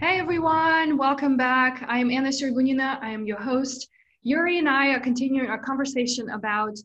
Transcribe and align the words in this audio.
Hey 0.00 0.20
everyone, 0.20 0.96
welcome 0.96 1.36
back. 1.36 1.84
I 1.88 1.98
am 1.98 2.08
Anna 2.08 2.28
Sergunina. 2.28 3.02
I 3.02 3.10
am 3.10 3.26
your 3.26 3.40
host. 3.40 3.88
Yuri 4.22 4.60
and 4.60 4.68
I 4.68 4.90
are 4.90 5.00
continuing 5.00 5.50
our 5.50 5.58
conversation 5.58 6.30
about 6.30 6.78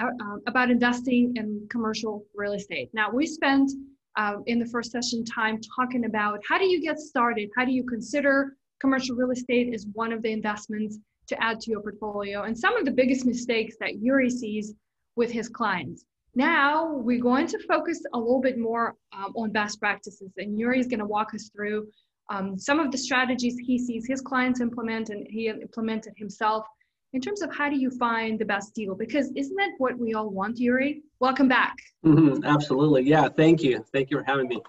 uh, 0.00 0.06
about 0.46 0.70
investing 0.70 1.32
in 1.34 1.66
commercial 1.68 2.24
real 2.32 2.52
estate. 2.52 2.88
Now 2.92 3.10
we 3.10 3.26
spent 3.26 3.72
uh, 4.14 4.36
in 4.46 4.60
the 4.60 4.66
first 4.66 4.92
session 4.92 5.24
time 5.24 5.58
talking 5.76 6.04
about 6.04 6.38
how 6.48 6.58
do 6.58 6.66
you 6.66 6.80
get 6.80 7.00
started? 7.00 7.50
How 7.56 7.64
do 7.64 7.72
you 7.72 7.82
consider 7.82 8.54
commercial 8.78 9.16
real 9.16 9.32
estate 9.32 9.74
as 9.74 9.88
one 9.94 10.12
of 10.12 10.22
the 10.22 10.30
investments 10.30 10.96
to 11.26 11.42
add 11.42 11.58
to 11.62 11.72
your 11.72 11.80
portfolio? 11.80 12.44
And 12.44 12.56
some 12.56 12.76
of 12.76 12.84
the 12.84 12.92
biggest 12.92 13.26
mistakes 13.26 13.74
that 13.80 13.96
Yuri 14.00 14.30
sees 14.30 14.74
with 15.16 15.32
his 15.32 15.48
clients. 15.48 16.04
Now 16.36 16.86
we're 16.94 17.20
going 17.20 17.48
to 17.48 17.58
focus 17.66 18.00
a 18.14 18.18
little 18.18 18.40
bit 18.40 18.60
more 18.60 18.94
um, 19.12 19.32
on 19.34 19.50
best 19.50 19.80
practices, 19.80 20.30
and 20.36 20.56
Yuri 20.56 20.78
is 20.78 20.86
going 20.86 21.00
to 21.00 21.04
walk 21.04 21.34
us 21.34 21.50
through 21.52 21.88
um, 22.30 22.56
some 22.58 22.78
of 22.78 22.92
the 22.92 22.98
strategies 22.98 23.58
he 23.58 23.78
sees 23.78 24.06
his 24.06 24.20
clients 24.20 24.60
implement 24.60 25.10
and 25.10 25.26
he 25.28 25.48
implemented 25.48 26.14
himself 26.16 26.64
in 27.12 27.20
terms 27.20 27.42
of 27.42 27.52
how 27.52 27.68
do 27.68 27.76
you 27.76 27.90
find 27.90 28.38
the 28.38 28.44
best 28.44 28.72
deal? 28.72 28.94
Because 28.94 29.32
isn't 29.34 29.56
that 29.56 29.72
what 29.78 29.98
we 29.98 30.14
all 30.14 30.30
want 30.30 30.58
yuri? 30.58 31.02
Welcome 31.18 31.48
back. 31.48 31.76
Mm-hmm, 32.06 32.44
absolutely. 32.44 33.02
Yeah 33.02 33.28
thank 33.28 33.62
you. 33.62 33.84
Thank 33.92 34.10
you 34.10 34.18
for 34.18 34.24
having 34.24 34.48
me. 34.48 34.62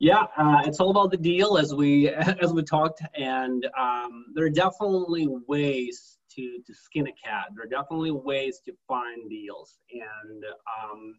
Yeah 0.00 0.24
uh, 0.36 0.62
it's 0.64 0.80
all 0.80 0.90
about 0.90 1.12
the 1.12 1.16
deal 1.16 1.56
as 1.56 1.72
we 1.72 2.08
as 2.42 2.52
we 2.52 2.62
talked 2.64 3.00
and 3.14 3.66
um, 3.78 4.26
there 4.34 4.44
are 4.44 4.50
definitely 4.50 5.28
ways 5.46 6.18
to 6.32 6.58
to 6.66 6.74
skin 6.74 7.06
a 7.06 7.12
cat. 7.12 7.46
There 7.54 7.64
are 7.64 7.68
definitely 7.68 8.10
ways 8.10 8.60
to 8.66 8.72
find 8.88 9.30
deals 9.30 9.78
and 9.92 10.44
um, 10.82 11.14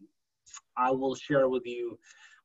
i 0.76 0.90
will 0.90 1.14
share 1.14 1.48
with 1.48 1.64
you 1.64 1.96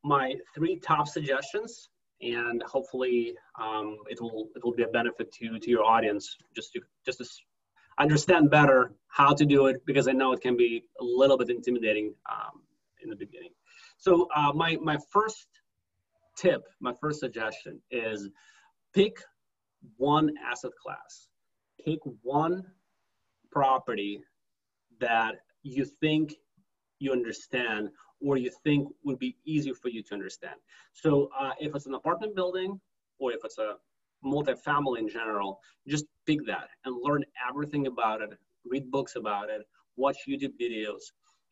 my 0.03 0.35
three 0.53 0.77
top 0.77 1.07
suggestions 1.07 1.89
and 2.21 2.63
hopefully 2.63 3.33
um, 3.61 3.97
it 4.09 4.21
will 4.21 4.49
it 4.55 4.63
will 4.63 4.73
be 4.73 4.83
a 4.83 4.87
benefit 4.87 5.31
to 5.33 5.59
to 5.59 5.69
your 5.69 5.83
audience 5.83 6.37
just 6.55 6.73
to 6.73 6.81
just 7.05 7.19
to 7.19 7.25
understand 7.99 8.49
better 8.49 8.93
how 9.07 9.33
to 9.33 9.45
do 9.45 9.67
it 9.67 9.77
because 9.85 10.07
I 10.07 10.11
know 10.11 10.33
it 10.33 10.41
can 10.41 10.57
be 10.57 10.83
a 10.99 11.03
little 11.03 11.37
bit 11.37 11.49
intimidating 11.49 12.13
um, 12.31 12.61
in 13.01 13.09
the 13.09 13.15
beginning. 13.15 13.51
So 13.97 14.27
uh, 14.35 14.51
my 14.53 14.77
my 14.81 14.97
first 15.11 15.47
tip, 16.37 16.63
my 16.79 16.93
first 16.99 17.19
suggestion 17.19 17.81
is 17.91 18.29
pick 18.93 19.17
one 19.97 20.31
asset 20.43 20.71
class, 20.81 21.27
pick 21.83 21.99
one 22.21 22.63
property 23.51 24.21
that 24.99 25.35
you 25.63 25.85
think 25.85 26.33
you 26.99 27.11
understand 27.11 27.89
or 28.21 28.37
you 28.37 28.51
think 28.63 28.89
would 29.03 29.19
be 29.19 29.35
easier 29.45 29.73
for 29.73 29.89
you 29.89 30.01
to 30.03 30.13
understand. 30.13 30.55
So 30.93 31.29
uh, 31.39 31.51
if 31.59 31.75
it's 31.75 31.85
an 31.85 31.95
apartment 31.95 32.35
building 32.35 32.79
or 33.19 33.31
if 33.31 33.39
it's 33.43 33.57
a 33.57 33.75
multifamily 34.23 34.99
in 34.99 35.09
general, 35.09 35.59
just 35.87 36.05
pick 36.25 36.45
that 36.45 36.69
and 36.85 36.95
learn 37.01 37.23
everything 37.47 37.87
about 37.87 38.21
it, 38.21 38.29
read 38.65 38.89
books 38.91 39.15
about 39.15 39.49
it, 39.49 39.61
watch 39.95 40.17
YouTube 40.27 40.53
videos, 40.59 41.11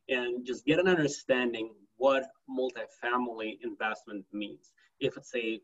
and 0.10 0.46
just 0.46 0.66
get 0.66 0.80
an 0.80 0.88
understanding 0.88 1.74
what 1.98 2.26
multifamily 2.50 3.58
investment 3.64 4.26
means. 4.34 4.72
If 5.00 5.18
it's 5.18 5.34
a 5.36 5.60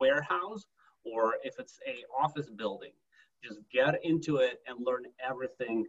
warehouse 0.00 0.66
or 1.04 1.34
if 1.42 1.58
it's 1.58 1.78
a 1.86 2.04
office 2.22 2.50
building, 2.50 2.92
just 3.42 3.60
get 3.72 4.04
into 4.04 4.36
it 4.36 4.60
and 4.66 4.84
learn 4.84 5.04
everything 5.26 5.86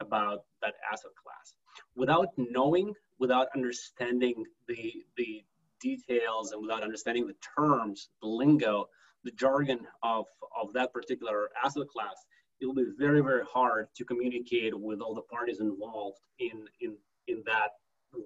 about 0.00 0.44
that 0.62 0.74
asset 0.92 1.12
class. 1.22 1.54
Without 1.96 2.28
knowing 2.36 2.92
without 3.18 3.48
understanding 3.54 4.44
the 4.66 5.04
the 5.16 5.44
details 5.80 6.52
and 6.52 6.60
without 6.60 6.82
understanding 6.82 7.26
the 7.26 7.36
terms, 7.56 8.08
the 8.20 8.28
lingo, 8.28 8.88
the 9.24 9.30
jargon 9.32 9.80
of, 10.02 10.26
of 10.60 10.72
that 10.72 10.92
particular 10.92 11.50
asset 11.64 11.88
class, 11.88 12.26
it 12.60 12.66
will 12.66 12.74
be 12.74 12.86
very, 12.98 13.20
very 13.20 13.44
hard 13.44 13.88
to 13.94 14.04
communicate 14.04 14.78
with 14.78 15.00
all 15.00 15.14
the 15.14 15.22
parties 15.22 15.60
involved 15.60 16.18
in, 16.38 16.64
in, 16.80 16.96
in 17.28 17.42
that 17.46 17.70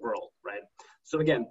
world, 0.01 0.29
right? 0.43 0.61
So 1.03 1.19
again, 1.19 1.47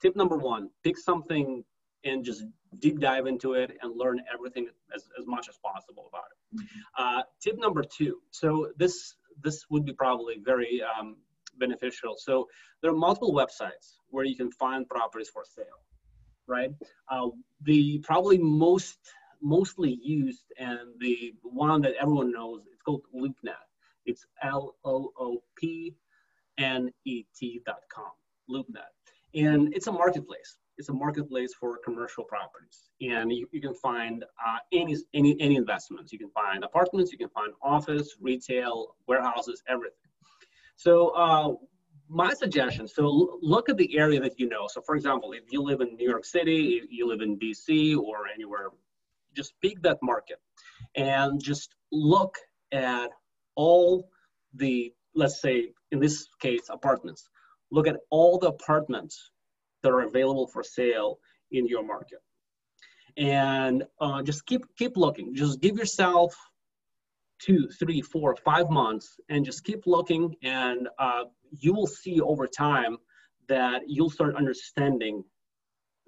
tip 0.00 0.16
number 0.16 0.36
one, 0.36 0.70
pick 0.84 0.98
something 0.98 1.64
and 2.04 2.24
just 2.24 2.44
deep 2.78 3.00
dive 3.00 3.26
into 3.26 3.54
it 3.54 3.76
and 3.80 3.96
learn 3.96 4.20
everything 4.32 4.68
as, 4.94 5.04
as 5.18 5.26
much 5.26 5.48
as 5.48 5.56
possible 5.64 6.08
about 6.08 6.24
it. 6.30 6.58
Mm-hmm. 6.58 7.18
Uh, 7.18 7.22
tip 7.42 7.58
number 7.58 7.82
two, 7.82 8.18
so 8.30 8.70
this, 8.76 9.14
this 9.42 9.64
would 9.70 9.84
be 9.84 9.92
probably 9.92 10.36
very 10.44 10.82
um, 10.82 11.16
beneficial. 11.58 12.14
So 12.18 12.48
there 12.80 12.90
are 12.90 12.96
multiple 12.96 13.32
websites 13.32 13.96
where 14.10 14.24
you 14.24 14.36
can 14.36 14.50
find 14.52 14.88
properties 14.88 15.28
for 15.28 15.42
sale, 15.44 15.82
right? 16.46 16.70
Uh, 17.10 17.28
the 17.62 17.98
probably 17.98 18.38
most 18.38 18.98
mostly 19.42 19.98
used 20.02 20.44
and 20.58 20.78
the 20.98 21.34
one 21.42 21.82
that 21.82 21.94
everyone 22.00 22.32
knows 22.32 22.62
it's 22.72 22.82
called 22.82 23.02
LoopNet. 23.14 23.66
It's 24.06 24.24
L 24.42 24.76
O 24.84 25.12
O 25.18 25.42
P 25.56 25.94
N 26.58 26.90
E 27.04 27.24
T 27.36 27.60
dot 27.66 27.82
com, 27.92 28.12
LoopNet, 28.50 28.92
and 29.34 29.74
it's 29.74 29.88
a 29.88 29.92
marketplace. 29.92 30.56
It's 30.78 30.90
a 30.90 30.92
marketplace 30.92 31.54
for 31.58 31.78
commercial 31.84 32.24
properties, 32.24 32.90
and 33.00 33.32
you, 33.32 33.48
you 33.50 33.60
can 33.60 33.74
find 33.74 34.24
uh, 34.24 34.58
any 34.72 34.96
any 35.14 35.36
any 35.40 35.56
investments. 35.56 36.12
You 36.12 36.18
can 36.18 36.30
find 36.30 36.64
apartments, 36.64 37.12
you 37.12 37.18
can 37.18 37.30
find 37.30 37.52
office, 37.62 38.16
retail, 38.20 38.94
warehouses, 39.08 39.62
everything. 39.68 40.05
So 40.76 41.08
uh, 41.08 41.54
my 42.08 42.32
suggestion, 42.34 42.86
so 42.86 43.38
look 43.42 43.68
at 43.68 43.76
the 43.76 43.96
area 43.96 44.20
that 44.20 44.38
you 44.38 44.48
know. 44.48 44.66
So 44.68 44.80
for 44.80 44.94
example, 44.94 45.32
if 45.32 45.44
you 45.50 45.62
live 45.62 45.80
in 45.80 45.96
New 45.96 46.08
York 46.08 46.24
City, 46.24 46.82
you 46.88 47.08
live 47.08 47.20
in 47.20 47.38
DC 47.38 47.96
or 47.98 48.28
anywhere, 48.32 48.68
just 49.34 49.54
pick 49.60 49.82
that 49.82 49.98
market 50.02 50.38
and 50.94 51.42
just 51.42 51.74
look 51.92 52.36
at 52.72 53.10
all 53.54 54.08
the, 54.54 54.92
let's 55.14 55.40
say 55.40 55.72
in 55.92 56.00
this 56.00 56.28
case, 56.40 56.68
apartments. 56.70 57.28
Look 57.70 57.86
at 57.86 57.96
all 58.10 58.38
the 58.38 58.48
apartments 58.48 59.30
that 59.82 59.90
are 59.90 60.02
available 60.02 60.46
for 60.46 60.62
sale 60.62 61.18
in 61.50 61.66
your 61.66 61.84
market. 61.84 62.18
And 63.16 63.84
uh, 64.00 64.22
just 64.22 64.44
keep 64.46 64.62
keep 64.76 64.96
looking. 64.96 65.34
Just 65.34 65.60
give 65.60 65.76
yourself 65.78 66.36
two, 67.38 67.68
three, 67.78 68.00
four, 68.00 68.36
five 68.36 68.70
months 68.70 69.18
and 69.28 69.44
just 69.44 69.64
keep 69.64 69.86
looking 69.86 70.34
and 70.42 70.88
uh, 70.98 71.24
you 71.50 71.72
will 71.72 71.86
see 71.86 72.20
over 72.20 72.46
time 72.46 72.96
that 73.48 73.82
you'll 73.86 74.10
start 74.10 74.36
understanding 74.36 75.22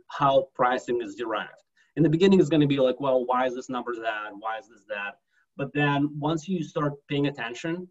how 0.09 0.49
pricing 0.55 1.00
is 1.03 1.15
derived. 1.15 1.62
In 1.97 2.03
the 2.03 2.09
beginning, 2.09 2.41
it's 2.41 2.49
going 2.49 2.61
to 2.61 2.66
be 2.66 2.78
like, 2.78 3.00
well, 3.00 3.27
why 3.27 3.47
is 3.47 3.55
this 3.55 3.69
number 3.69 3.94
that? 3.97 4.31
Why 4.39 4.59
is 4.59 4.69
this 4.69 4.84
that? 4.89 5.19
But 5.56 5.72
then 5.72 6.11
once 6.19 6.49
you 6.49 6.62
start 6.62 6.94
paying 7.09 7.27
attention 7.27 7.89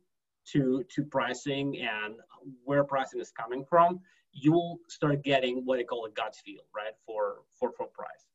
to, 0.52 0.84
to 0.96 1.04
pricing 1.04 1.78
and 1.80 2.16
where 2.64 2.84
pricing 2.84 3.20
is 3.20 3.32
coming 3.32 3.66
from, 3.66 4.00
you'll 4.32 4.80
start 4.88 5.24
getting 5.24 5.66
what 5.66 5.80
I 5.80 5.84
call 5.84 6.06
a 6.06 6.12
gut 6.12 6.36
feel, 6.36 6.62
right, 6.76 6.94
for, 7.06 7.40
for, 7.60 7.72
for 7.74 7.88
price. 7.88 8.27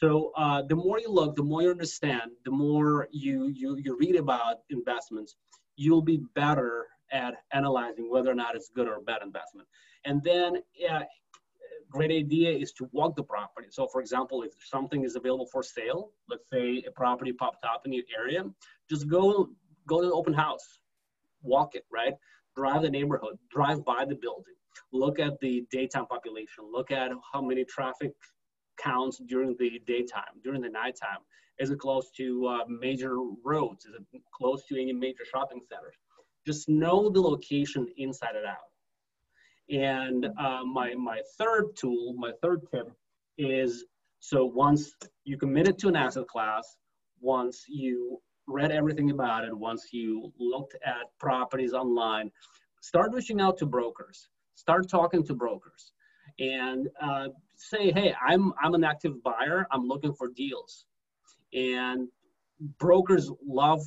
So 0.00 0.30
uh, 0.36 0.60
the 0.60 0.76
more 0.76 1.00
you 1.00 1.10
look, 1.10 1.36
the 1.36 1.42
more 1.42 1.62
you 1.62 1.70
understand, 1.70 2.30
the 2.44 2.50
more 2.50 3.08
you, 3.10 3.48
you, 3.48 3.76
you 3.82 3.96
read 3.98 4.16
about 4.16 4.56
investments, 4.68 5.36
you'll 5.76 6.02
be 6.02 6.20
better 6.34 6.86
at 7.12 7.34
analyzing 7.52 8.10
whether 8.10 8.30
or 8.30 8.34
not 8.34 8.54
it's 8.54 8.68
good 8.74 8.88
or 8.88 9.00
bad 9.00 9.22
investment. 9.22 9.66
And 10.04 10.22
then 10.22 10.56
yeah, 10.74 11.04
great 11.88 12.10
idea 12.10 12.50
is 12.50 12.72
to 12.72 12.90
walk 12.92 13.16
the 13.16 13.22
property. 13.22 13.68
So 13.70 13.86
for 13.86 14.02
example, 14.02 14.42
if 14.42 14.52
something 14.62 15.02
is 15.02 15.16
available 15.16 15.46
for 15.46 15.62
sale, 15.62 16.10
let's 16.28 16.44
say 16.52 16.84
a 16.86 16.90
property 16.90 17.32
popped 17.32 17.64
up 17.64 17.86
in 17.86 17.92
your 17.94 18.04
area, 18.18 18.44
just 18.90 19.08
go, 19.08 19.48
go 19.86 20.02
to 20.02 20.08
the 20.08 20.12
open 20.12 20.34
house, 20.34 20.78
walk 21.40 21.74
it, 21.74 21.86
right? 21.90 22.12
Drive 22.54 22.82
the 22.82 22.90
neighborhood, 22.90 23.38
drive 23.50 23.82
by 23.82 24.04
the 24.04 24.14
building, 24.14 24.54
look 24.92 25.18
at 25.18 25.40
the 25.40 25.64
daytime 25.70 26.06
population, 26.06 26.64
look 26.70 26.90
at 26.90 27.12
how 27.32 27.40
many 27.40 27.64
traffic 27.64 28.12
counts 28.76 29.18
during 29.18 29.56
the 29.58 29.80
daytime, 29.86 30.40
during 30.42 30.60
the 30.60 30.68
nighttime? 30.68 31.18
Is 31.58 31.70
it 31.70 31.78
close 31.78 32.10
to 32.12 32.46
uh, 32.46 32.64
major 32.68 33.16
roads? 33.44 33.86
Is 33.86 33.94
it 33.94 34.22
close 34.32 34.64
to 34.66 34.80
any 34.80 34.92
major 34.92 35.24
shopping 35.24 35.60
centers? 35.60 35.94
Just 36.46 36.68
know 36.68 37.08
the 37.08 37.20
location 37.20 37.86
inside 37.96 38.36
and 38.36 38.46
out. 38.46 38.70
And 39.68 40.26
uh, 40.38 40.64
my, 40.64 40.94
my 40.94 41.20
third 41.38 41.74
tool, 41.76 42.14
my 42.16 42.30
third 42.42 42.60
tip 42.72 42.92
is 43.38 43.84
so 44.20 44.44
once 44.44 44.94
you 45.24 45.36
committed 45.36 45.78
to 45.78 45.88
an 45.88 45.96
asset 45.96 46.26
class, 46.28 46.76
once 47.20 47.64
you 47.68 48.20
read 48.46 48.70
everything 48.70 49.10
about 49.10 49.44
it, 49.44 49.56
once 49.56 49.92
you 49.92 50.32
looked 50.38 50.76
at 50.84 51.10
properties 51.18 51.72
online, 51.72 52.30
start 52.80 53.12
reaching 53.12 53.40
out 53.40 53.58
to 53.58 53.66
brokers, 53.66 54.28
start 54.54 54.88
talking 54.88 55.24
to 55.24 55.34
brokers 55.34 55.92
and 56.38 56.88
uh, 57.02 57.28
say, 57.56 57.90
hey, 57.92 58.14
I'm, 58.26 58.52
I'm 58.62 58.74
an 58.74 58.84
active 58.84 59.22
buyer. 59.22 59.66
I'm 59.70 59.86
looking 59.86 60.14
for 60.14 60.28
deals. 60.28 60.86
And 61.52 62.08
brokers 62.78 63.30
love 63.46 63.80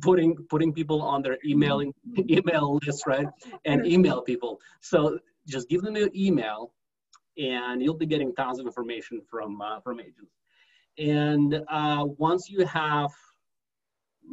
putting 0.00 0.36
putting 0.50 0.72
people 0.72 1.00
on 1.02 1.22
their 1.22 1.38
emailing 1.44 1.92
email 2.30 2.78
list, 2.84 3.06
right? 3.06 3.26
And 3.64 3.86
email 3.86 4.22
people. 4.22 4.60
So 4.80 5.18
just 5.46 5.68
give 5.68 5.82
them 5.82 5.96
your 5.96 6.10
email, 6.14 6.72
and 7.36 7.82
you'll 7.82 7.96
be 7.96 8.06
getting 8.06 8.34
tons 8.34 8.58
of 8.58 8.66
information 8.66 9.20
from 9.30 9.60
uh, 9.60 9.80
from 9.80 10.00
agents. 10.00 10.38
And 10.98 11.62
uh, 11.70 12.04
once 12.18 12.50
you 12.50 12.66
have, 12.66 13.10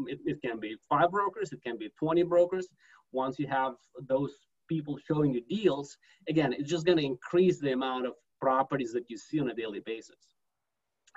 it, 0.07 0.19
it 0.25 0.41
can 0.41 0.59
be 0.59 0.75
five 0.89 1.11
brokers, 1.11 1.51
it 1.51 1.61
can 1.63 1.77
be 1.77 1.89
20 1.99 2.23
brokers. 2.23 2.67
Once 3.11 3.37
you 3.37 3.47
have 3.47 3.73
those 4.07 4.31
people 4.67 4.97
showing 5.07 5.31
you 5.31 5.41
deals, 5.47 5.95
again, 6.27 6.53
it's 6.53 6.69
just 6.69 6.85
going 6.85 6.97
to 6.97 7.05
increase 7.05 7.59
the 7.59 7.71
amount 7.71 8.07
of 8.07 8.13
properties 8.39 8.93
that 8.93 9.09
you 9.09 9.17
see 9.17 9.39
on 9.39 9.49
a 9.49 9.53
daily 9.53 9.79
basis. 9.79 10.35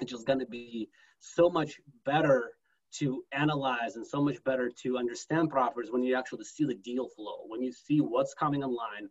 It's 0.01 0.13
just 0.13 0.27
going 0.27 0.39
to 0.39 0.47
be 0.47 0.89
so 1.21 1.51
much 1.51 1.81
better 2.05 2.51
to 2.91 3.23
analyze 3.33 3.97
and 3.97 4.07
so 4.07 4.23
much 4.23 4.43
better 4.45 4.71
to 4.83 4.97
understand 4.97 5.51
properties 5.51 5.91
when 5.91 6.03
you 6.03 6.17
actually 6.17 6.45
see 6.45 6.65
the 6.65 6.75
deal 6.75 7.09
flow, 7.09 7.45
when 7.47 7.63
you 7.63 7.73
see 7.73 8.01
what's 8.01 8.35
coming 8.35 8.65
online, 8.65 9.09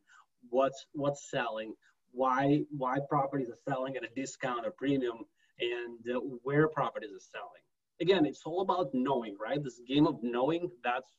what's 0.49 0.87
what's 0.93 1.29
selling, 1.29 1.73
why 2.11 2.61
why 2.75 2.97
properties 3.07 3.49
are 3.49 3.71
selling 3.71 3.95
at 3.95 4.03
a 4.03 4.09
discount 4.15 4.65
or 4.65 4.71
premium, 4.71 5.17
and 5.59 6.15
uh, 6.15 6.19
where 6.43 6.67
properties 6.67 7.11
are 7.11 7.19
selling. 7.19 7.61
Again, 8.01 8.25
it's 8.25 8.43
all 8.45 8.61
about 8.61 8.89
knowing, 8.93 9.35
right? 9.39 9.63
This 9.63 9.81
game 9.87 10.07
of 10.07 10.17
knowing. 10.23 10.69
That's 10.83 11.11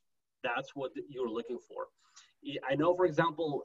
that's 0.43 0.75
what 0.75 0.93
you're 1.09 1.31
looking 1.31 1.59
for. 1.59 1.87
I 2.69 2.75
know, 2.77 2.95
for 2.95 3.05
example, 3.05 3.65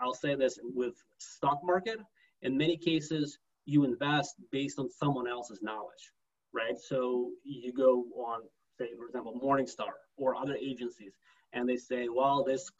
I'll 0.00 0.14
say 0.14 0.34
this 0.34 0.58
with 0.62 0.94
stock 1.18 1.60
market. 1.62 1.98
In 2.42 2.56
many 2.56 2.76
cases, 2.76 3.38
you 3.66 3.84
invest 3.84 4.36
based 4.50 4.78
on 4.78 4.90
someone 4.90 5.28
else's 5.28 5.60
knowledge 5.62 6.12
right? 6.52 6.78
So 6.78 7.30
you 7.44 7.72
go 7.72 8.04
on, 8.16 8.42
say, 8.78 8.88
for 8.96 9.06
example, 9.06 9.40
Morningstar 9.42 9.92
or 10.16 10.36
other 10.36 10.54
agencies, 10.54 11.12
and 11.52 11.68
they 11.68 11.76
say, 11.76 12.08
well, 12.08 12.44
this 12.44 12.70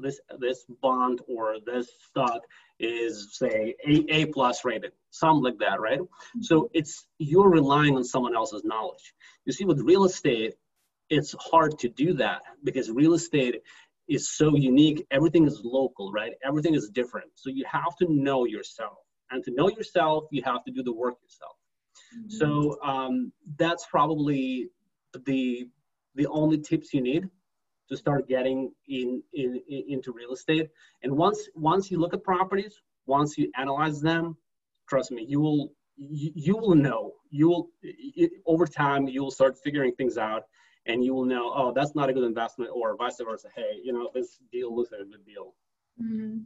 this 0.00 0.20
this 0.38 0.64
bond 0.80 1.20
or 1.26 1.56
this 1.66 1.88
stock 2.08 2.42
is 2.78 3.36
say 3.36 3.74
a, 3.86 4.04
a 4.14 4.26
plus 4.26 4.64
rated, 4.64 4.92
something 5.10 5.42
like 5.42 5.58
that, 5.58 5.80
right? 5.80 5.98
Mm-hmm. 5.98 6.42
So 6.42 6.70
it's 6.72 7.06
you're 7.18 7.50
relying 7.50 7.96
on 7.96 8.04
someone 8.04 8.36
else's 8.36 8.64
knowledge. 8.64 9.14
You 9.44 9.52
see, 9.52 9.64
with 9.64 9.80
real 9.80 10.04
estate, 10.04 10.54
it's 11.10 11.34
hard 11.38 11.78
to 11.80 11.88
do 11.88 12.14
that 12.14 12.42
because 12.62 12.90
real 12.90 13.14
estate 13.14 13.56
is 14.08 14.30
so 14.30 14.56
unique. 14.56 15.06
Everything 15.10 15.46
is 15.46 15.60
local, 15.64 16.12
right? 16.12 16.32
Everything 16.44 16.74
is 16.74 16.90
different. 16.90 17.30
So 17.34 17.50
you 17.50 17.64
have 17.70 17.96
to 18.00 18.06
know 18.12 18.44
yourself. 18.44 18.98
And 19.30 19.42
to 19.44 19.50
know 19.52 19.68
yourself, 19.70 20.24
you 20.30 20.42
have 20.44 20.62
to 20.64 20.70
do 20.70 20.82
the 20.82 20.92
work 20.92 21.14
yourself. 21.22 21.56
So 22.28 22.46
mm-hmm. 22.46 22.88
um, 22.88 23.32
that's 23.56 23.86
probably 23.86 24.68
the 25.26 25.68
the 26.14 26.26
only 26.26 26.58
tips 26.58 26.92
you 26.92 27.00
need 27.00 27.28
to 27.88 27.96
start 27.96 28.28
getting 28.28 28.70
in, 28.88 29.22
in, 29.32 29.60
in, 29.68 29.84
into 29.88 30.12
real 30.12 30.32
estate. 30.32 30.68
And 31.02 31.16
once 31.16 31.48
once 31.54 31.90
you 31.90 31.98
look 31.98 32.14
at 32.14 32.22
properties, 32.22 32.74
once 33.06 33.38
you 33.38 33.50
analyze 33.56 34.00
them, 34.00 34.36
trust 34.88 35.10
me, 35.10 35.24
you 35.26 35.40
will 35.40 35.72
you, 35.96 36.32
you 36.34 36.56
will 36.56 36.74
know. 36.74 37.12
You 37.30 37.48
will 37.48 37.70
over 38.46 38.66
time 38.66 39.08
you 39.08 39.22
will 39.22 39.30
start 39.30 39.56
figuring 39.64 39.94
things 39.94 40.18
out, 40.18 40.42
and 40.86 41.04
you 41.04 41.14
will 41.14 41.24
know. 41.24 41.52
Oh, 41.54 41.72
that's 41.72 41.94
not 41.94 42.08
a 42.08 42.12
good 42.12 42.24
investment, 42.24 42.70
or 42.74 42.96
vice 42.96 43.20
versa. 43.24 43.48
Hey, 43.54 43.80
you 43.82 43.92
know 43.92 44.10
this 44.14 44.38
deal 44.50 44.74
looks 44.74 44.92
like 44.92 45.00
a 45.00 45.04
good 45.04 45.24
deal. 45.24 45.54
Mm-hmm. 46.02 46.38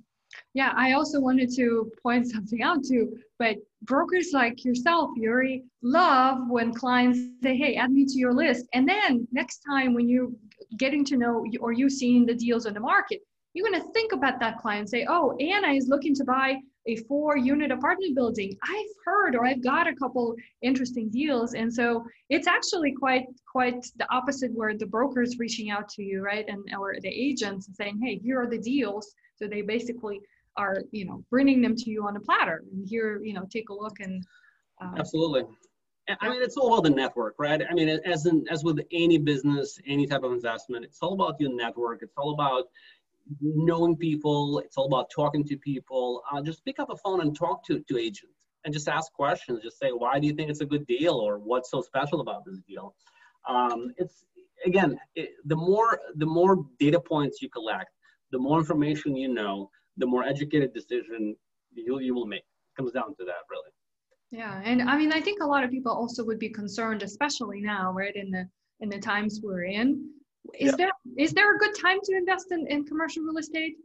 Yeah, 0.55 0.73
I 0.77 0.93
also 0.93 1.21
wanted 1.21 1.53
to 1.57 1.91
point 2.03 2.27
something 2.33 2.63
out 2.63 2.85
too, 2.85 3.17
but 3.39 3.57
brokers 3.83 4.31
like 4.33 4.65
yourself, 4.65 5.11
Yuri, 5.17 5.65
love 5.83 6.39
when 6.49 6.73
clients 6.73 7.21
say, 7.43 7.57
hey, 7.57 7.77
add 7.77 7.93
me 7.93 8.05
to 8.05 8.19
your 8.19 8.33
list. 8.33 8.67
And 8.73 8.89
then 8.89 9.27
next 9.33 9.61
time 9.69 9.95
when 9.95 10.09
you're 10.09 10.31
getting 10.79 11.05
to 11.07 11.17
know 11.17 11.45
or 11.61 11.73
you 11.73 11.89
seeing 11.89 12.27
the 12.27 12.35
deals 12.35 12.67
on 12.67 12.75
the 12.75 12.81
market, 12.81 13.21
you're 13.55 13.69
going 13.69 13.81
to 13.81 13.93
think 13.93 14.13
about 14.13 14.41
that 14.41 14.59
client 14.59 14.91
say, 14.91 15.07
oh, 15.09 15.37
Anna 15.39 15.69
is 15.69 15.89
looking 15.89 16.15
to 16.17 16.25
buy 16.25 16.57
a 16.87 16.97
four 17.09 17.37
unit 17.37 17.71
apartment 17.71 18.15
building. 18.15 18.57
I've 18.63 18.95
heard 19.05 19.35
or 19.35 19.45
I've 19.45 19.63
got 19.63 19.87
a 19.89 19.95
couple 19.95 20.35
interesting 20.63 21.09
deals. 21.09 21.55
And 21.55 21.73
so 21.73 22.05
it's 22.31 22.47
actually 22.47 22.93
quite 22.93 23.25
quite 23.51 23.87
the 23.97 24.07
opposite 24.13 24.53
where 24.53 24.77
the 24.77 24.87
brokers 24.87 25.39
reaching 25.39 25.71
out 25.71 25.89
to 25.91 26.03
you, 26.03 26.23
right? 26.23 26.45
And 26.49 26.63
or 26.79 26.97
the 27.01 27.09
agents 27.09 27.69
saying, 27.75 28.01
hey, 28.03 28.19
here 28.19 28.41
are 28.41 28.49
the 28.49 28.59
deals 28.59 29.15
so 29.37 29.47
they 29.47 29.63
basically 29.63 30.21
are, 30.57 30.83
you 30.91 31.05
know, 31.05 31.23
bringing 31.31 31.61
them 31.61 31.77
to 31.77 31.91
you 31.91 32.07
on 32.07 32.17
a 32.17 32.21
platter. 32.21 32.65
And 32.73 32.89
here, 32.89 33.23
you 33.23 33.35
know, 33.35 33.47
take 33.51 33.69
a 33.69 33.75
look 33.75 34.01
and. 34.01 34.25
Um, 34.81 34.95
Absolutely. 34.99 35.45
I 36.21 36.29
mean, 36.29 36.41
it's 36.41 36.57
all 36.57 36.73
about 36.73 36.85
the 36.85 36.91
network, 36.91 37.35
right? 37.39 37.61
I 37.69 37.75
mean, 37.75 37.89
as 37.89 38.27
in, 38.27 38.47
as 38.49 38.63
with 38.63 38.79
any 38.93 39.19
business, 39.19 39.79
any 39.87 40.07
type 40.07 40.23
of 40.23 40.33
investment, 40.33 40.85
it's 40.85 40.99
all 41.03 41.15
about 41.15 41.41
your 41.41 41.53
network. 41.53 42.01
It's 42.03 42.17
all 42.17 42.33
about 42.33 42.67
knowing 43.41 43.97
people. 43.97 44.61
It's 44.61 44.77
all 44.77 44.87
about 44.87 45.11
talking 45.15 45.45
to 45.45 45.57
people. 45.57 46.23
Uh, 46.31 46.43
just 46.43 46.65
pick 46.65 46.79
up 46.79 46.91
a 46.91 46.97
phone 46.97 47.21
and 47.21 47.37
talk 47.37 47.65
to, 47.67 47.81
to 47.81 47.99
agents 47.99 48.35
and 48.65 48.75
just 48.75 48.89
ask 48.89 49.13
questions. 49.13 49.63
Just 49.63 49.79
say, 49.79 49.91
why 49.91 50.19
do 50.19 50.27
you 50.27 50.35
think 50.35 50.51
it's 50.51 50.61
a 50.61 50.67
good 50.67 50.87
deal 50.87 51.15
or 51.15 51.39
what's 51.39 51.71
so 51.71 51.81
special 51.81 52.21
about 52.21 52.45
this 52.45 52.59
deal? 52.69 52.95
Um, 53.49 53.93
it's 53.97 54.25
again, 54.65 54.99
it, 55.15 55.31
the 55.45 55.57
more 55.57 56.01
the 56.17 56.27
more 56.27 56.67
data 56.79 57.01
points 57.01 57.41
you 57.41 57.49
collect, 57.49 57.91
the 58.33 58.39
more 58.39 58.59
information 58.59 59.17
you 59.17 59.29
know, 59.29 59.71
the 59.97 60.07
more 60.07 60.25
educated 60.25 60.75
decision 60.75 61.37
you, 61.73 62.01
you 62.01 62.15
will 62.15 62.27
make. 62.27 62.41
It 62.41 62.77
comes 62.77 62.93
down 62.93 63.15
to 63.17 63.25
that, 63.25 63.43
really. 63.51 63.71
Yeah, 64.33 64.61
and 64.65 64.83
I 64.83 64.99
mean, 64.99 65.13
I 65.13 65.21
think 65.21 65.43
a 65.43 65.47
lot 65.47 65.63
of 65.63 65.71
people 65.71 65.93
also 65.93 66.25
would 66.25 66.41
be 66.41 66.51
concerned, 66.51 67.03
especially 67.03 67.61
now, 67.61 67.93
right 67.93 68.15
in 68.15 68.31
the 68.31 68.49
in 68.81 68.89
the 68.89 68.99
times 68.99 69.41
we're 69.43 69.65
in. 69.65 70.11
Is 70.59 70.71
yeah. 70.71 70.77
there 70.77 70.93
is 71.17 71.33
there 71.33 71.55
a 71.55 71.59
good 71.59 71.75
time 71.79 71.99
to 72.05 72.17
invest 72.17 72.53
in, 72.53 72.67
in 72.67 72.85
commercial 72.85 73.23
real 73.23 73.39
estate? 73.39 73.77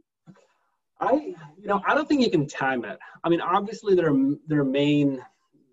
I 1.00 1.12
you 1.12 1.66
know 1.66 1.80
I 1.86 1.94
don't 1.94 2.08
think 2.08 2.22
you 2.22 2.30
can 2.30 2.46
time 2.46 2.84
it. 2.84 2.98
I 3.24 3.28
mean, 3.28 3.40
obviously 3.40 3.94
there 3.94 4.12
are 4.12 4.30
there 4.46 4.60
are 4.60 4.64
main 4.64 5.22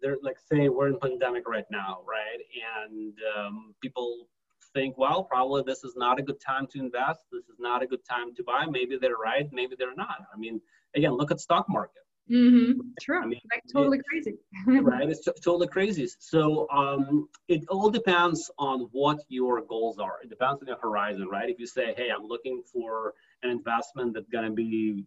there 0.02 0.18
like 0.22 0.38
say 0.52 0.70
we're 0.70 0.88
in 0.88 1.00
pandemic 1.00 1.48
right 1.48 1.66
now, 1.72 2.00
right? 2.08 2.40
And 2.86 3.14
um, 3.38 3.76
people 3.82 4.28
think, 4.74 4.98
well, 4.98 5.24
probably 5.24 5.64
this 5.66 5.84
is 5.84 5.94
not 5.96 6.20
a 6.20 6.24
good 6.24 6.40
time 6.40 6.68
to 6.68 6.80
invest. 6.80 7.22
This 7.32 7.46
is 7.46 7.60
not 7.60 7.82
a 7.84 7.88
good 7.88 8.06
time 8.10 8.36
to 8.36 8.44
buy. 8.44 8.66
Maybe 8.70 8.98
they're 8.98 9.18
right. 9.18 9.48
Maybe 9.52 9.76
they're 9.78 9.96
not. 9.96 10.26
I 10.34 10.38
mean, 10.38 10.62
again, 10.96 11.14
look 11.14 11.32
at 11.32 11.40
stock 11.40 11.66
market. 11.70 12.04
Mm-hmm. 12.31 12.81
True. 13.02 13.24
I 13.24 13.26
mean, 13.26 13.40
like 13.52 13.64
totally 13.74 14.00
it, 14.00 14.06
crazy. 14.10 14.38
right. 14.81 15.10
It's 15.10 15.24
t- 15.26 15.31
totally 15.44 15.68
crazy. 15.68 16.08
So 16.20 16.68
um, 16.70 17.28
it 17.48 17.64
all 17.70 17.90
depends 17.90 18.52
on 18.60 18.88
what 18.92 19.20
your 19.30 19.62
goals 19.62 19.98
are. 19.98 20.18
It 20.24 20.30
depends 20.30 20.62
on 20.62 20.68
your 20.68 20.78
horizon, 20.78 21.28
right? 21.31 21.50
If 21.50 21.60
you 21.60 21.66
say, 21.66 21.94
hey, 21.98 22.10
I'm 22.16 22.26
looking 22.26 22.62
for 22.72 23.14
an 23.42 23.50
investment 23.50 24.14
that's 24.14 24.30
going 24.30 24.46
to 24.46 24.52
be 24.52 25.06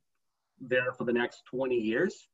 there 0.61 0.93
for 0.93 1.05
the 1.05 1.13
next 1.13 1.45
20 1.47 1.77
years, 1.77 2.29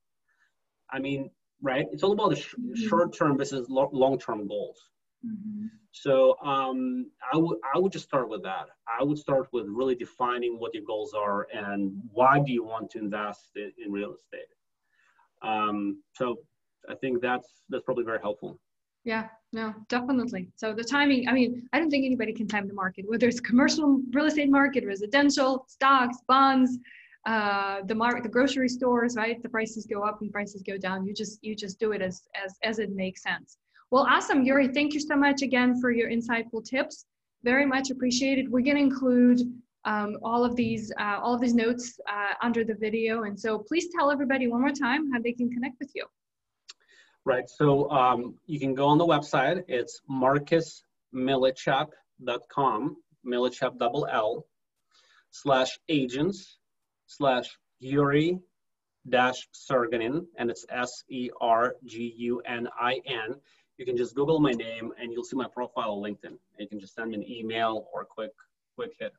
I 0.90 0.98
mean, 0.98 1.30
right? 1.60 1.86
It's 1.92 2.02
all 2.02 2.12
about 2.12 2.30
the 2.30 2.36
sh- 2.36 2.54
mm-hmm. 2.58 2.88
short 2.88 3.12
term 3.14 3.36
versus 3.36 3.68
lo- 3.68 3.90
long 3.92 4.18
term 4.18 4.48
goals. 4.48 4.78
Mm-hmm. 5.26 5.66
So 5.92 6.36
um, 6.44 7.10
I 7.32 7.36
would 7.36 7.58
I 7.74 7.78
would 7.78 7.92
just 7.92 8.04
start 8.04 8.28
with 8.28 8.42
that. 8.44 8.68
I 8.86 9.02
would 9.02 9.18
start 9.18 9.48
with 9.52 9.66
really 9.68 9.96
defining 9.96 10.58
what 10.58 10.72
your 10.72 10.84
goals 10.84 11.12
are 11.12 11.48
and 11.52 11.92
why 12.12 12.38
do 12.38 12.52
you 12.52 12.64
want 12.64 12.90
to 12.92 12.98
invest 12.98 13.50
in, 13.56 13.72
in 13.84 13.90
real 13.90 14.14
estate. 14.14 14.46
Um, 15.42 16.02
so 16.14 16.36
I 16.88 16.94
think 16.96 17.20
that's 17.22 17.48
that's 17.68 17.84
probably 17.84 18.04
very 18.04 18.18
helpful. 18.20 18.58
Yeah, 19.04 19.28
no, 19.52 19.74
definitely. 19.88 20.50
So 20.56 20.74
the 20.74 20.84
timing, 20.84 21.28
I 21.28 21.32
mean, 21.32 21.66
I 21.72 21.78
don't 21.78 21.90
think 21.90 22.04
anybody 22.04 22.32
can 22.32 22.46
time 22.46 22.68
the 22.68 22.74
market, 22.74 23.04
whether 23.08 23.26
it's 23.28 23.40
commercial 23.40 24.02
real 24.12 24.26
estate 24.26 24.50
market, 24.50 24.84
residential, 24.84 25.64
stocks, 25.68 26.18
bonds, 26.26 26.78
uh, 27.26 27.82
the 27.86 27.94
market, 27.94 28.22
the 28.22 28.28
grocery 28.28 28.68
stores, 28.68 29.16
right? 29.16 29.42
The 29.42 29.48
prices 29.48 29.86
go 29.86 30.02
up 30.02 30.20
and 30.20 30.32
prices 30.32 30.62
go 30.62 30.76
down. 30.76 31.06
You 31.06 31.14
just 31.14 31.38
you 31.42 31.54
just 31.54 31.78
do 31.78 31.92
it 31.92 32.02
as 32.02 32.22
as 32.34 32.56
as 32.62 32.78
it 32.78 32.90
makes 32.90 33.22
sense. 33.22 33.58
Well, 33.90 34.06
awesome, 34.08 34.42
Yuri. 34.42 34.68
Thank 34.68 34.92
you 34.94 35.00
so 35.00 35.16
much 35.16 35.42
again 35.42 35.80
for 35.80 35.90
your 35.90 36.10
insightful 36.10 36.64
tips. 36.64 37.06
Very 37.44 37.64
much 37.64 37.90
appreciated. 37.90 38.50
We're 38.50 38.60
to 38.76 38.82
include 38.82 39.40
um, 39.84 40.16
all 40.22 40.44
of 40.44 40.54
these 40.56 40.92
uh, 40.98 41.18
all 41.22 41.34
of 41.34 41.40
these 41.40 41.54
notes 41.54 42.00
uh, 42.10 42.34
under 42.42 42.64
the 42.64 42.74
video, 42.74 43.22
and 43.24 43.38
so 43.38 43.58
please 43.58 43.88
tell 43.94 44.10
everybody 44.10 44.48
one 44.48 44.60
more 44.60 44.70
time 44.70 45.12
how 45.12 45.20
they 45.20 45.32
can 45.32 45.50
connect 45.50 45.78
with 45.78 45.90
you. 45.94 46.04
Right. 47.24 47.48
So 47.48 47.88
um, 47.90 48.34
you 48.46 48.58
can 48.58 48.74
go 48.74 48.86
on 48.86 48.98
the 48.98 49.06
website. 49.06 49.62
It's 49.68 50.00
marcusmillichap.com, 50.10 52.96
Millichap 53.26 53.78
double 53.78 54.08
L, 54.10 54.46
slash 55.30 55.78
agents, 55.88 56.58
slash 57.06 57.46
Yuri 57.80 58.40
dash 59.08 59.48
Sergunin, 59.54 60.26
and 60.36 60.50
it's 60.50 60.66
S 60.70 61.04
E 61.08 61.30
R 61.40 61.76
G 61.84 62.12
U 62.16 62.42
N 62.46 62.68
I 62.78 63.00
N 63.06 63.36
you 63.78 63.86
can 63.86 63.96
just 63.96 64.14
Google 64.14 64.40
my 64.40 64.50
name 64.50 64.92
and 65.00 65.12
you'll 65.12 65.24
see 65.24 65.36
my 65.36 65.46
profile 65.46 65.92
on 65.92 66.02
LinkedIn. 66.02 66.36
You 66.58 66.68
can 66.68 66.80
just 66.80 66.94
send 66.94 67.10
me 67.10 67.16
an 67.16 67.30
email 67.30 67.86
or 67.94 68.02
a 68.02 68.04
quick, 68.04 68.32
quick 68.74 68.90
hit. 68.98 69.12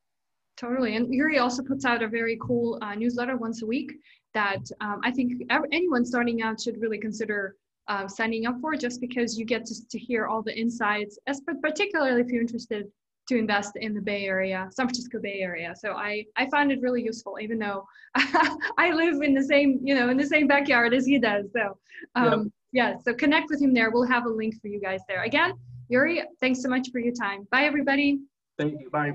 Totally. 0.59 0.97
And 0.97 1.13
Yuri 1.13 1.39
also 1.39 1.63
puts 1.63 1.85
out 1.85 2.03
a 2.03 2.07
very 2.07 2.37
cool 2.41 2.77
uh, 2.81 2.93
newsletter 2.93 3.37
once 3.37 3.61
a 3.61 3.65
week 3.65 3.93
that 4.33 4.59
um, 4.81 4.99
I 5.03 5.11
think 5.11 5.41
anyone 5.71 6.05
starting 6.05 6.41
out 6.41 6.59
should 6.59 6.81
really 6.81 6.97
consider 6.97 7.55
uh, 7.87 8.07
signing 8.07 8.45
up 8.45 8.59
for 8.59 8.75
just 8.75 8.99
because 8.99 9.37
you 9.37 9.45
get 9.45 9.65
to, 9.65 9.87
to 9.87 9.97
hear 9.97 10.27
all 10.27 10.43
the 10.43 10.57
insights, 10.57 11.17
as 11.27 11.41
particularly 11.61 12.21
if 12.21 12.27
you're 12.27 12.41
interested 12.41 12.87
to 13.27 13.37
invest 13.37 13.77
in 13.77 13.93
the 13.93 14.01
Bay 14.01 14.25
Area, 14.25 14.67
San 14.71 14.87
Francisco 14.87 15.19
Bay 15.19 15.39
Area. 15.39 15.73
So 15.77 15.93
I, 15.93 16.25
I 16.35 16.49
find 16.49 16.71
it 16.71 16.81
really 16.81 17.03
useful, 17.03 17.37
even 17.39 17.57
though 17.57 17.85
I 18.15 18.91
live 18.91 19.21
in 19.21 19.33
the 19.33 19.43
same, 19.43 19.79
you 19.81 19.95
know, 19.95 20.09
in 20.09 20.17
the 20.17 20.25
same 20.25 20.47
backyard 20.47 20.93
as 20.93 21.05
he 21.05 21.19
does. 21.19 21.45
So 21.53 21.77
um, 22.15 22.51
Yeah, 22.71 22.95
so 23.03 23.13
connect 23.13 23.49
with 23.49 23.61
him 23.61 23.73
there. 23.73 23.91
We'll 23.91 24.07
have 24.07 24.25
a 24.25 24.29
link 24.29 24.55
for 24.61 24.67
you 24.67 24.81
guys 24.81 25.01
there. 25.07 25.23
Again, 25.23 25.53
Yuri, 25.87 26.23
thanks 26.41 26.61
so 26.61 26.69
much 26.69 26.89
for 26.91 26.99
your 26.99 27.13
time. 27.13 27.47
Bye, 27.51 27.63
everybody. 27.63 28.19
Thank 28.57 28.81
you. 28.81 28.89
Bye. 28.89 29.13